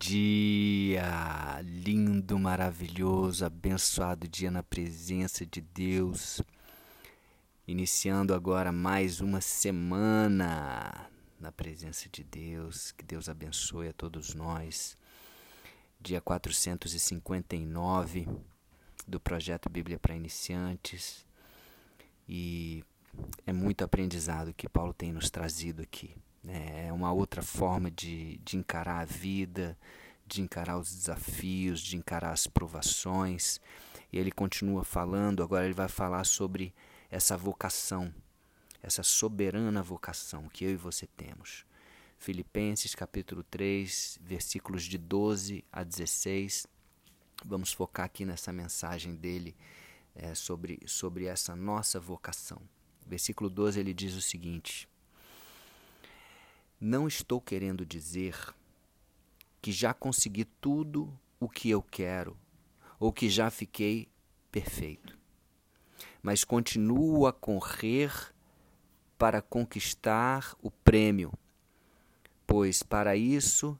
dia! 0.00 1.60
Lindo, 1.62 2.38
maravilhoso, 2.38 3.44
abençoado 3.44 4.26
dia 4.26 4.50
na 4.50 4.62
presença 4.62 5.44
de 5.44 5.60
Deus. 5.60 6.40
Iniciando 7.66 8.32
agora 8.32 8.72
mais 8.72 9.20
uma 9.20 9.42
semana 9.42 11.06
na 11.38 11.52
presença 11.52 12.08
de 12.10 12.24
Deus. 12.24 12.92
Que 12.92 13.04
Deus 13.04 13.28
abençoe 13.28 13.88
a 13.88 13.92
todos 13.92 14.34
nós. 14.34 14.96
Dia 16.00 16.22
459 16.22 18.26
do 19.06 19.20
projeto 19.20 19.68
Bíblia 19.68 19.98
para 19.98 20.16
Iniciantes. 20.16 21.26
E 22.26 22.82
é 23.46 23.52
muito 23.52 23.84
aprendizado 23.84 24.54
que 24.54 24.66
Paulo 24.66 24.94
tem 24.94 25.12
nos 25.12 25.28
trazido 25.28 25.82
aqui. 25.82 26.16
É 26.46 26.92
uma 26.92 27.12
outra 27.12 27.42
forma 27.42 27.90
de, 27.90 28.38
de 28.38 28.56
encarar 28.56 29.00
a 29.00 29.04
vida, 29.04 29.76
de 30.26 30.40
encarar 30.40 30.78
os 30.78 30.94
desafios, 30.94 31.80
de 31.80 31.96
encarar 31.96 32.32
as 32.32 32.46
provações. 32.46 33.60
E 34.12 34.18
ele 34.18 34.30
continua 34.30 34.84
falando, 34.84 35.42
agora 35.42 35.64
ele 35.64 35.74
vai 35.74 35.88
falar 35.88 36.24
sobre 36.24 36.74
essa 37.10 37.36
vocação, 37.36 38.12
essa 38.82 39.02
soberana 39.02 39.82
vocação 39.82 40.48
que 40.48 40.64
eu 40.64 40.70
e 40.70 40.76
você 40.76 41.06
temos. 41.06 41.66
Filipenses 42.18 42.94
capítulo 42.94 43.42
3, 43.42 44.18
versículos 44.22 44.84
de 44.84 44.98
12 44.98 45.64
a 45.72 45.82
16. 45.82 46.66
Vamos 47.44 47.72
focar 47.72 48.06
aqui 48.06 48.24
nessa 48.24 48.52
mensagem 48.52 49.14
dele 49.14 49.56
é, 50.14 50.34
sobre, 50.34 50.80
sobre 50.86 51.24
essa 51.24 51.56
nossa 51.56 51.98
vocação. 51.98 52.60
Versículo 53.06 53.48
12 53.48 53.80
ele 53.80 53.94
diz 53.94 54.14
o 54.14 54.20
seguinte: 54.20 54.86
não 56.80 57.06
estou 57.06 57.40
querendo 57.40 57.84
dizer 57.84 58.34
que 59.60 59.70
já 59.70 59.92
consegui 59.92 60.44
tudo 60.44 61.14
o 61.38 61.48
que 61.48 61.68
eu 61.68 61.82
quero 61.82 62.36
ou 62.98 63.12
que 63.12 63.28
já 63.28 63.50
fiquei 63.50 64.08
perfeito, 64.50 65.18
mas 66.22 66.42
continuo 66.44 67.26
a 67.26 67.32
correr 67.32 68.12
para 69.18 69.42
conquistar 69.42 70.56
o 70.62 70.70
prêmio, 70.70 71.32
pois 72.46 72.82
para 72.82 73.14
isso 73.14 73.78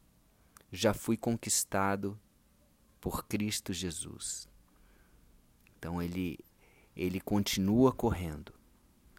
já 0.70 0.92
fui 0.92 1.16
conquistado 1.16 2.20
por 3.00 3.26
Cristo 3.26 3.72
Jesus. 3.72 4.46
Então 5.78 6.02
ele 6.02 6.38
ele 6.94 7.20
continua 7.20 7.92
correndo, 7.92 8.52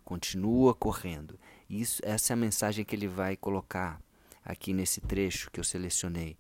continua 0.04 0.76
correndo. 0.76 1.40
Isso, 1.72 2.02
essa 2.04 2.34
é 2.34 2.36
a 2.36 2.38
mensagem 2.38 2.84
que 2.84 2.94
ele 2.94 3.08
vai 3.08 3.38
colocar 3.38 4.02
aqui 4.44 4.74
nesse 4.74 5.00
trecho 5.00 5.50
que 5.50 5.58
eu 5.58 5.64
selecionei. 5.64 6.38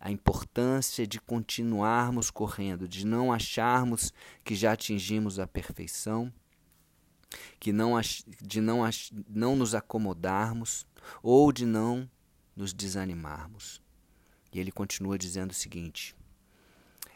A 0.00 0.08
importância 0.08 1.04
de 1.04 1.20
continuarmos 1.20 2.30
correndo, 2.30 2.86
de 2.86 3.04
não 3.04 3.32
acharmos 3.32 4.12
que 4.44 4.54
já 4.54 4.70
atingimos 4.70 5.40
a 5.40 5.48
perfeição, 5.48 6.32
que 7.58 7.72
não, 7.72 8.00
de 8.40 8.60
não, 8.60 8.88
não 9.28 9.56
nos 9.56 9.74
acomodarmos 9.74 10.86
ou 11.24 11.50
de 11.52 11.66
não 11.66 12.08
nos 12.54 12.72
desanimarmos. 12.72 13.82
E 14.52 14.60
ele 14.60 14.70
continua 14.70 15.18
dizendo 15.18 15.50
o 15.50 15.54
seguinte: 15.54 16.14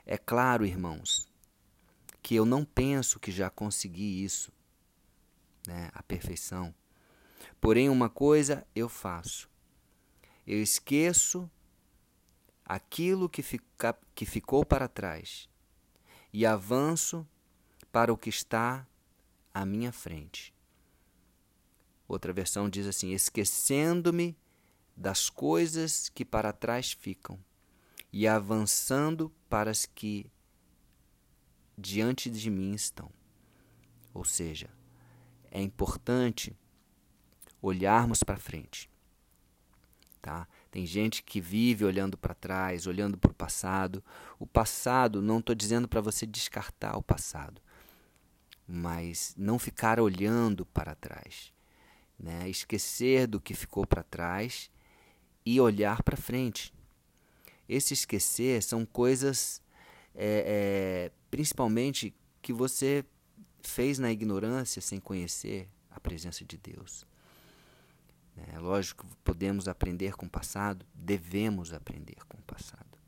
É 0.05 0.19
claro, 0.19 0.67
irmãos, 0.67 1.29
que 2.21 2.35
eu 2.35 2.45
não 2.45 2.65
penso 2.65 3.21
que 3.21 3.31
já 3.31 3.49
consegui 3.49 4.25
isso, 4.25 4.53
né, 5.65 5.91
a 5.95 6.03
perfeição. 6.03 6.75
Porém, 7.63 7.89
uma 7.89 8.11
coisa 8.11 8.67
eu 8.75 8.89
faço: 8.89 9.49
eu 10.45 10.61
esqueço 10.61 11.49
aquilo 12.65 13.29
que, 13.29 13.41
fica, 13.41 13.97
que 14.17 14.27
ficou 14.27 14.67
para 14.67 14.89
trás 14.89 15.49
e 16.33 16.45
avanço 16.45 17.25
para 17.93 18.13
o 18.13 18.17
que 18.17 18.29
está 18.29 18.85
à 19.55 19.65
minha 19.65 19.93
frente. 19.93 20.53
Outra 22.09 22.33
versão 22.33 22.69
diz 22.69 22.85
assim: 22.85 23.13
esquecendo-me 23.13 24.37
das 24.97 25.31
coisas 25.31 26.09
que 26.09 26.25
para 26.25 26.53
trás 26.53 26.91
ficam 26.91 27.39
e 28.13 28.27
avançando 28.27 29.33
para 29.49 29.71
as 29.71 29.87
que 29.87 30.27
diante 31.79 32.29
de 32.29 32.51
mim 32.51 32.75
estão. 32.75 33.09
Ou 34.13 34.25
seja, 34.25 34.69
é 35.49 35.63
importante 35.63 36.57
olharmos 37.63 38.25
para 38.25 38.37
frente. 38.37 38.91
Tá? 40.21 40.47
Tem 40.71 40.85
gente 40.85 41.23
que 41.23 41.41
vive 41.41 41.85
olhando 41.85 42.17
para 42.19 42.35
trás, 42.35 42.87
olhando 42.87 43.17
para 43.17 43.31
o 43.31 43.35
passado. 43.35 44.03
O 44.39 44.47
passado, 44.47 45.23
não 45.23 45.39
estou 45.39 45.55
dizendo 45.55 45.89
para 45.89 46.01
você 46.01 46.27
descartar 46.27 46.97
o 46.97 47.03
passado, 47.03 47.61
mas 48.67 49.35
não 49.37 49.59
ficar 49.59 49.99
olhando 50.01 50.67
para 50.67 50.95
trás. 50.95 51.53
Né? 52.19 52.49
Esquecer 52.49 53.27
do 53.27 53.41
que 53.41 53.55
ficou 53.55 53.87
para 53.87 54.03
trás 54.03 54.71
e 55.45 55.61
olhar 55.61 56.03
para 56.03 56.17
frente. 56.17 56.73
Esse 57.69 57.95
esquecer 57.95 58.63
são 58.63 58.85
coisas, 58.85 59.61
é, 60.15 60.45
é, 60.47 61.13
principalmente, 61.31 62.15
que 62.41 62.53
você 62.53 63.05
fez 63.61 63.99
na 63.99 64.11
ignorância 64.11 64.81
sem 64.83 65.01
conhecer 65.01 65.69
a 65.91 65.99
presença 65.99 66.45
de 66.45 66.57
Deus. 66.57 67.05
É 68.37 68.59
lógico 68.59 69.07
que 69.07 69.17
podemos 69.17 69.69
aprender 69.69 70.15
com 70.15 70.27
o 70.27 70.31
passado, 70.31 70.87
devemos 70.95 71.73
aprender 71.73 72.17
com 72.29 72.39
o 72.39 72.43
passado. 72.43 72.99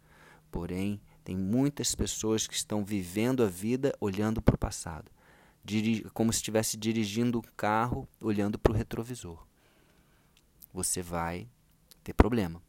Porém, 0.50 1.00
tem 1.24 1.36
muitas 1.36 1.94
pessoas 1.94 2.46
que 2.46 2.54
estão 2.54 2.84
vivendo 2.84 3.42
a 3.42 3.46
vida 3.46 3.94
olhando 4.00 4.42
para 4.42 4.54
o 4.54 4.58
passado, 4.58 5.10
como 6.12 6.32
se 6.32 6.38
estivesse 6.38 6.76
dirigindo 6.76 7.38
um 7.38 7.56
carro 7.56 8.06
olhando 8.20 8.58
para 8.58 8.72
o 8.72 8.74
retrovisor. 8.74 9.46
Você 10.72 11.00
vai 11.00 11.48
ter 12.02 12.12
problema. 12.12 12.62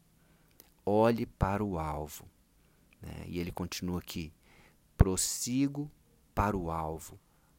Olhe 0.84 1.26
para 1.26 1.62
o 1.62 1.78
alvo. 1.78 2.24
Né? 3.02 3.24
E 3.26 3.38
ele 3.38 3.52
continua 3.52 3.98
aqui: 3.98 4.32
prossigo 4.96 5.90
para 6.34 6.56
o 6.56 6.70
alvo, 6.70 7.18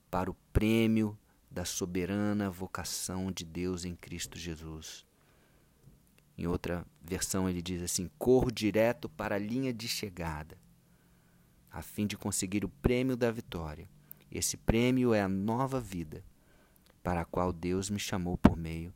para 0.09 0.31
o 0.31 0.35
prêmio 0.51 1.17
da 1.49 1.65
soberana 1.65 2.49
vocação 2.49 3.31
de 3.31 3.43
Deus 3.43 3.85
em 3.85 3.95
Cristo 3.95 4.37
Jesus. 4.37 5.05
Em 6.37 6.45
outra 6.45 6.85
versão, 7.01 7.49
ele 7.49 7.61
diz 7.61 7.81
assim: 7.81 8.09
corro 8.17 8.51
direto 8.51 9.09
para 9.09 9.35
a 9.35 9.39
linha 9.39 9.73
de 9.73 9.87
chegada, 9.87 10.57
a 11.71 11.81
fim 11.81 12.05
de 12.05 12.17
conseguir 12.17 12.63
o 12.63 12.69
prêmio 12.69 13.17
da 13.17 13.31
vitória. 13.31 13.89
Esse 14.31 14.57
prêmio 14.57 15.13
é 15.13 15.21
a 15.21 15.27
nova 15.27 15.79
vida, 15.79 16.23
para 17.01 17.21
a 17.21 17.25
qual 17.25 17.51
Deus 17.51 17.89
me 17.89 17.99
chamou 17.99 18.37
por 18.37 18.55
meio 18.55 18.93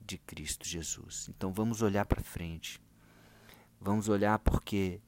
de 0.00 0.16
Cristo 0.16 0.66
Jesus. 0.66 1.28
Então 1.28 1.52
vamos 1.52 1.82
olhar 1.82 2.06
para 2.06 2.22
frente. 2.22 2.80
Vamos 3.80 4.08
olhar 4.08 4.38
porque 4.38 5.00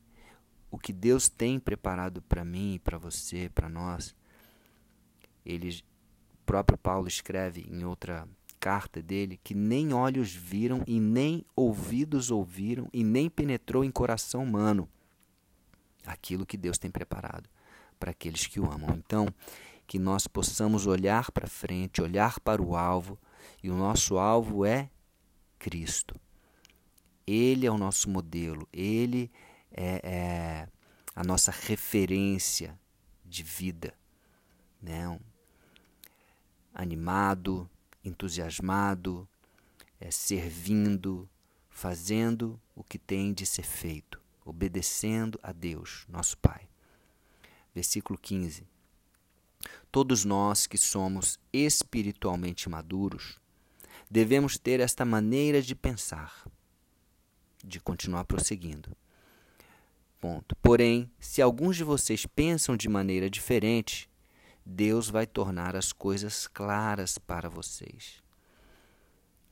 o 0.70 0.78
que 0.78 0.92
Deus 0.92 1.28
tem 1.28 1.58
preparado 1.58 2.20
para 2.22 2.44
mim, 2.44 2.80
para 2.84 2.98
você, 2.98 3.48
para 3.48 3.68
nós, 3.68 4.14
ele 5.44 5.82
próprio 6.50 6.76
Paulo 6.76 7.06
escreve 7.06 7.64
em 7.70 7.84
outra 7.84 8.26
carta 8.58 9.00
dele 9.00 9.38
que 9.44 9.54
nem 9.54 9.94
olhos 9.94 10.34
viram 10.34 10.82
e 10.84 10.98
nem 10.98 11.46
ouvidos 11.54 12.28
ouviram 12.28 12.88
e 12.92 13.04
nem 13.04 13.30
penetrou 13.30 13.84
em 13.84 13.90
coração 13.92 14.42
humano 14.42 14.88
aquilo 16.04 16.44
que 16.44 16.56
Deus 16.56 16.76
tem 16.76 16.90
preparado 16.90 17.48
para 18.00 18.10
aqueles 18.10 18.48
que 18.48 18.58
o 18.58 18.68
amam. 18.68 18.96
Então, 18.98 19.28
que 19.86 19.96
nós 19.96 20.26
possamos 20.26 20.88
olhar 20.88 21.30
para 21.30 21.46
frente, 21.46 22.02
olhar 22.02 22.40
para 22.40 22.60
o 22.60 22.74
alvo, 22.74 23.16
e 23.62 23.70
o 23.70 23.76
nosso 23.76 24.18
alvo 24.18 24.64
é 24.64 24.90
Cristo. 25.56 26.16
Ele 27.24 27.64
é 27.64 27.70
o 27.70 27.78
nosso 27.78 28.10
modelo, 28.10 28.68
ele 28.72 29.30
é, 29.70 30.00
é 30.02 30.68
a 31.14 31.22
nossa 31.22 31.52
referência 31.52 32.76
de 33.24 33.44
vida. 33.44 33.94
Né? 34.82 35.16
Animado, 36.74 37.68
entusiasmado, 38.04 39.28
é, 40.00 40.10
servindo, 40.10 41.28
fazendo 41.68 42.60
o 42.74 42.82
que 42.82 42.98
tem 42.98 43.32
de 43.32 43.44
ser 43.46 43.64
feito, 43.64 44.20
obedecendo 44.44 45.38
a 45.42 45.52
Deus, 45.52 46.04
nosso 46.08 46.36
Pai. 46.38 46.68
Versículo 47.74 48.18
15. 48.18 48.66
Todos 49.92 50.24
nós 50.24 50.66
que 50.66 50.78
somos 50.78 51.38
espiritualmente 51.52 52.68
maduros 52.68 53.38
devemos 54.10 54.58
ter 54.58 54.80
esta 54.80 55.04
maneira 55.04 55.62
de 55.62 55.74
pensar, 55.74 56.44
de 57.64 57.78
continuar 57.78 58.24
prosseguindo. 58.24 58.96
Ponto. 60.20 60.56
Porém, 60.56 61.10
se 61.18 61.40
alguns 61.40 61.76
de 61.76 61.84
vocês 61.84 62.26
pensam 62.26 62.76
de 62.76 62.88
maneira 62.88 63.30
diferente, 63.30 64.09
Deus 64.64 65.08
vai 65.08 65.26
tornar 65.26 65.74
as 65.74 65.92
coisas 65.92 66.46
claras 66.46 67.18
para 67.18 67.48
vocês. 67.48 68.22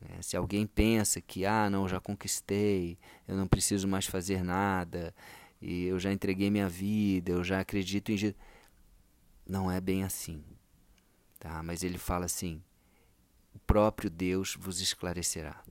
É, 0.00 0.22
se 0.22 0.36
alguém 0.36 0.66
pensa 0.66 1.20
que, 1.20 1.44
ah, 1.44 1.68
não, 1.68 1.88
já 1.88 2.00
conquistei, 2.00 2.98
eu 3.26 3.36
não 3.36 3.48
preciso 3.48 3.88
mais 3.88 4.06
fazer 4.06 4.44
nada, 4.44 5.14
e 5.60 5.84
eu 5.84 5.98
já 5.98 6.12
entreguei 6.12 6.50
minha 6.50 6.68
vida, 6.68 7.32
eu 7.32 7.42
já 7.42 7.60
acredito 7.60 8.12
em 8.12 8.16
Jesus. 8.16 8.40
Não 9.46 9.70
é 9.70 9.80
bem 9.80 10.04
assim. 10.04 10.44
Tá? 11.40 11.62
Mas 11.62 11.82
ele 11.82 11.98
fala 11.98 12.26
assim: 12.26 12.62
o 13.54 13.58
próprio 13.60 14.10
Deus 14.10 14.56
vos 14.58 14.80
esclarecerá. 14.80 15.62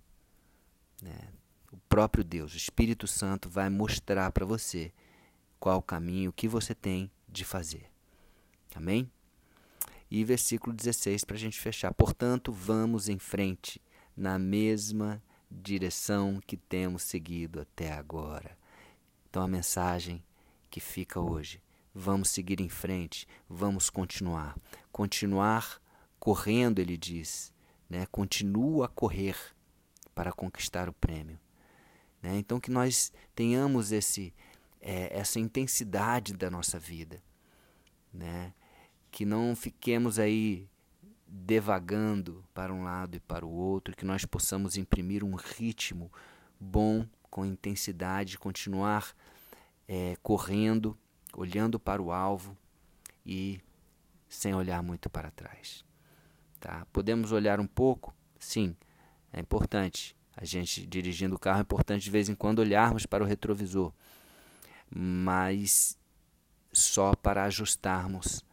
Né? 1.01 1.29
O 1.71 1.77
próprio 1.89 2.23
Deus, 2.23 2.53
o 2.53 2.57
Espírito 2.57 3.07
Santo, 3.07 3.49
vai 3.49 3.69
mostrar 3.69 4.31
para 4.31 4.45
você 4.45 4.91
qual 5.59 5.79
o 5.79 5.83
caminho, 5.83 6.33
que 6.33 6.47
você 6.47 6.73
tem 6.73 7.11
de 7.27 7.45
fazer. 7.45 7.89
Amém? 8.75 9.09
E 10.09 10.23
versículo 10.23 10.75
16 10.75 11.23
para 11.23 11.35
a 11.35 11.39
gente 11.39 11.59
fechar. 11.59 11.93
Portanto, 11.93 12.51
vamos 12.51 13.09
em 13.09 13.19
frente 13.19 13.81
na 14.15 14.39
mesma 14.39 15.21
direção 15.49 16.41
que 16.45 16.57
temos 16.57 17.03
seguido 17.03 17.59
até 17.59 17.91
agora. 17.91 18.57
Então, 19.29 19.43
a 19.43 19.47
mensagem 19.47 20.23
que 20.69 20.79
fica 20.79 21.19
hoje: 21.19 21.61
vamos 21.93 22.29
seguir 22.29 22.59
em 22.61 22.69
frente, 22.69 23.27
vamos 23.49 23.89
continuar. 23.89 24.57
Continuar 24.91 25.81
correndo, 26.19 26.79
ele 26.79 26.97
diz. 26.97 27.53
Né? 27.89 28.05
Continua 28.07 28.85
a 28.85 28.89
correr 28.89 29.37
para 30.13 30.31
conquistar 30.31 30.89
o 30.89 30.93
prêmio. 30.93 31.39
Né? 32.21 32.37
Então, 32.37 32.59
que 32.59 32.71
nós 32.71 33.11
tenhamos 33.35 33.91
esse, 33.91 34.33
é, 34.81 35.17
essa 35.17 35.39
intensidade 35.39 36.33
da 36.33 36.49
nossa 36.49 36.79
vida. 36.79 37.21
Né? 38.13 38.53
Que 39.17 39.25
não 39.25 39.55
fiquemos 39.55 40.19
aí 40.19 40.69
devagando 41.25 42.45
para 42.53 42.71
um 42.71 42.83
lado 42.83 43.17
e 43.17 43.19
para 43.19 43.43
o 43.43 43.49
outro, 43.49 43.95
que 43.95 44.05
nós 44.05 44.23
possamos 44.25 44.77
imprimir 44.77 45.23
um 45.23 45.33
ritmo 45.33 46.11
bom, 46.59 47.03
com 47.27 47.43
intensidade, 47.43 48.37
continuar 48.37 49.15
é, 49.87 50.15
correndo, 50.21 50.95
olhando 51.33 51.79
para 51.79 51.99
o 51.99 52.11
alvo 52.11 52.55
e 53.25 53.59
sem 54.29 54.53
olhar 54.53 54.83
muito 54.83 55.09
para 55.09 55.31
trás. 55.31 55.83
Tá? 56.59 56.85
Podemos 56.93 57.31
olhar 57.31 57.59
um 57.59 57.65
pouco? 57.65 58.13
Sim, 58.37 58.77
é 59.33 59.39
importante. 59.39 60.15
A 60.35 60.45
gente 60.45 60.85
dirigindo 60.85 61.37
o 61.37 61.39
carro 61.39 61.57
é 61.57 61.63
importante 61.63 62.03
de 62.03 62.11
vez 62.11 62.29
em 62.29 62.35
quando 62.35 62.59
olharmos 62.59 63.07
para 63.07 63.23
o 63.23 63.27
retrovisor, 63.27 63.91
mas 64.95 65.97
só 66.71 67.15
para 67.15 67.45
ajustarmos 67.45 68.45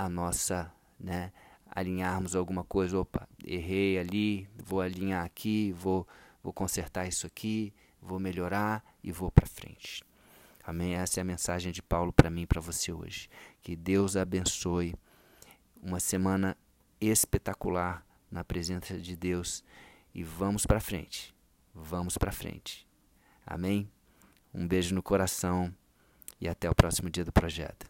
a 0.00 0.08
nossa, 0.08 0.72
né, 0.98 1.30
alinharmos 1.70 2.34
alguma 2.34 2.64
coisa, 2.64 2.98
opa, 2.98 3.28
errei 3.44 3.98
ali, 3.98 4.48
vou 4.56 4.80
alinhar 4.80 5.26
aqui, 5.26 5.72
vou 5.72 6.08
vou 6.42 6.54
consertar 6.54 7.06
isso 7.06 7.26
aqui, 7.26 7.70
vou 8.00 8.18
melhorar 8.18 8.82
e 9.04 9.12
vou 9.12 9.30
para 9.30 9.46
frente. 9.46 10.02
Amém. 10.64 10.94
Essa 10.94 11.20
é 11.20 11.22
a 11.22 11.24
mensagem 11.24 11.70
de 11.70 11.82
Paulo 11.82 12.14
para 12.14 12.30
mim 12.30 12.42
e 12.42 12.46
para 12.46 12.62
você 12.62 12.90
hoje. 12.90 13.28
Que 13.60 13.76
Deus 13.76 14.16
abençoe 14.16 14.94
uma 15.82 16.00
semana 16.00 16.56
espetacular 16.98 18.02
na 18.30 18.42
presença 18.42 18.96
de 18.96 19.14
Deus 19.14 19.62
e 20.14 20.24
vamos 20.24 20.64
para 20.64 20.80
frente. 20.80 21.34
Vamos 21.74 22.16
para 22.16 22.32
frente. 22.32 22.88
Amém. 23.46 23.90
Um 24.54 24.66
beijo 24.66 24.94
no 24.94 25.02
coração 25.02 25.74
e 26.40 26.48
até 26.48 26.70
o 26.70 26.74
próximo 26.74 27.10
dia 27.10 27.24
do 27.24 27.32
projeto. 27.32 27.89